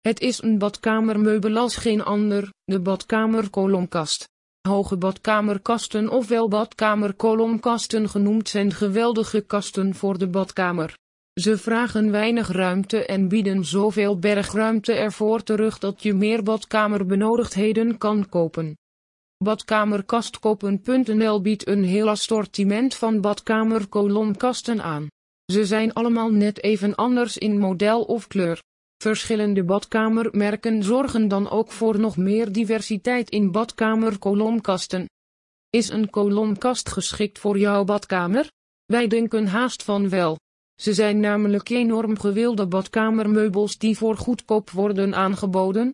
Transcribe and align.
Het 0.00 0.20
is 0.20 0.42
een 0.42 0.58
badkamermeubel 0.58 1.56
als 1.56 1.76
geen 1.76 2.02
ander, 2.02 2.52
de 2.64 2.80
badkamerkolomkast. 2.80 4.28
Hoge 4.68 4.96
badkamerkasten 4.96 6.08
ofwel 6.08 6.48
badkamerkolomkasten 6.48 8.08
genoemd 8.08 8.48
zijn 8.48 8.72
geweldige 8.72 9.40
kasten 9.40 9.94
voor 9.94 10.18
de 10.18 10.28
badkamer. 10.28 10.98
Ze 11.40 11.58
vragen 11.58 12.10
weinig 12.10 12.48
ruimte 12.48 13.06
en 13.06 13.28
bieden 13.28 13.64
zoveel 13.64 14.18
bergruimte 14.18 14.92
ervoor 14.92 15.42
terug 15.42 15.78
dat 15.78 16.02
je 16.02 16.14
meer 16.14 16.42
badkamerbenodigdheden 16.42 17.98
kan 17.98 18.28
kopen. 18.28 18.76
Badkamerkastkopen.nl 19.44 21.40
biedt 21.40 21.66
een 21.68 21.84
heel 21.84 22.08
assortiment 22.08 22.94
van 22.94 23.20
badkamerkolomkasten 23.20 24.82
aan. 24.82 25.06
Ze 25.52 25.64
zijn 25.64 25.92
allemaal 25.92 26.30
net 26.30 26.62
even 26.62 26.94
anders 26.94 27.38
in 27.38 27.58
model 27.58 28.02
of 28.02 28.26
kleur. 28.26 28.60
Verschillende 29.02 29.64
badkamermerken 29.64 30.82
zorgen 30.82 31.28
dan 31.28 31.50
ook 31.50 31.72
voor 31.72 31.98
nog 31.98 32.16
meer 32.16 32.52
diversiteit 32.52 33.30
in 33.30 33.50
badkamerkolomkasten. 33.50 35.08
Is 35.70 35.88
een 35.88 36.10
kolomkast 36.10 36.88
geschikt 36.88 37.38
voor 37.38 37.58
jouw 37.58 37.84
badkamer? 37.84 38.50
Wij 38.84 39.06
denken 39.06 39.46
haast 39.46 39.82
van 39.82 40.08
wel. 40.08 40.38
Ze 40.80 40.94
zijn 40.94 41.20
namelijk 41.20 41.68
enorm 41.68 42.18
gewilde 42.18 42.66
badkamermeubels 42.66 43.78
die 43.78 43.96
voor 43.96 44.16
goedkoop 44.16 44.70
worden 44.70 45.14
aangeboden, 45.14 45.88